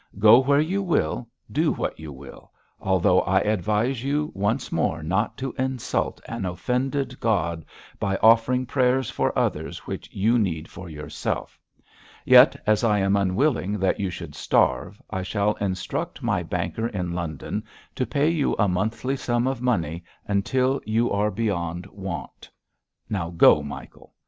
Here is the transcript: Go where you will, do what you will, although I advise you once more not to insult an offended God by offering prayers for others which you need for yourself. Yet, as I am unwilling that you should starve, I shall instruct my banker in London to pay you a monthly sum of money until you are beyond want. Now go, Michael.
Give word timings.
Go 0.17 0.39
where 0.39 0.59
you 0.59 0.81
will, 0.81 1.29
do 1.51 1.71
what 1.73 1.99
you 1.99 2.11
will, 2.11 2.51
although 2.79 3.21
I 3.21 3.41
advise 3.41 4.03
you 4.03 4.31
once 4.33 4.71
more 4.71 5.03
not 5.03 5.37
to 5.37 5.53
insult 5.59 6.19
an 6.25 6.43
offended 6.43 7.19
God 7.19 7.63
by 7.99 8.15
offering 8.23 8.65
prayers 8.65 9.11
for 9.11 9.31
others 9.37 9.85
which 9.85 10.11
you 10.11 10.39
need 10.39 10.67
for 10.67 10.89
yourself. 10.89 11.59
Yet, 12.25 12.55
as 12.65 12.83
I 12.83 12.97
am 12.97 13.15
unwilling 13.15 13.77
that 13.77 13.99
you 13.99 14.09
should 14.09 14.33
starve, 14.33 14.99
I 15.11 15.21
shall 15.21 15.53
instruct 15.61 16.23
my 16.23 16.41
banker 16.41 16.87
in 16.87 17.13
London 17.13 17.63
to 17.93 18.07
pay 18.07 18.27
you 18.27 18.55
a 18.55 18.67
monthly 18.67 19.15
sum 19.15 19.45
of 19.45 19.61
money 19.61 20.03
until 20.27 20.81
you 20.83 21.11
are 21.11 21.29
beyond 21.29 21.85
want. 21.85 22.49
Now 23.07 23.29
go, 23.29 23.61
Michael. 23.61 24.15